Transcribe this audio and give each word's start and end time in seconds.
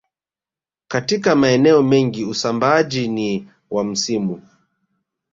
Katika 0.87 1.35
maeneo 1.35 1.83
mengi 1.83 2.25
usambaaji 2.25 3.07
ni 3.07 3.47
wa 3.71 3.83
msimu 3.83 4.41